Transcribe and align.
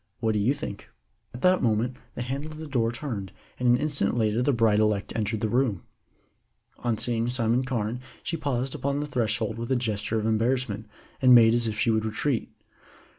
What 0.19 0.31
do 0.31 0.39
you 0.39 0.55
think?" 0.55 0.89
At 1.31 1.43
that 1.43 1.61
moment 1.61 1.95
the 2.15 2.23
handle 2.23 2.51
of 2.51 2.57
the 2.57 2.65
door 2.65 2.91
turned, 2.91 3.31
and 3.59 3.69
an 3.69 3.77
instant 3.77 4.17
later 4.17 4.41
the 4.41 4.51
bride 4.51 4.79
elect 4.79 5.13
entered 5.15 5.41
the 5.41 5.47
room. 5.47 5.83
On 6.79 6.97
seeing 6.97 7.29
Simon 7.29 7.63
Carne 7.65 7.99
she 8.23 8.35
paused 8.35 8.73
upon 8.73 8.99
the 8.99 9.05
threshold 9.05 9.59
with 9.59 9.71
a 9.71 9.75
gesture 9.75 10.17
of 10.17 10.25
embarrassment, 10.25 10.87
and 11.21 11.35
made 11.35 11.53
as 11.53 11.67
if 11.67 11.77
she 11.77 11.91
would 11.91 12.03
retreat. 12.03 12.49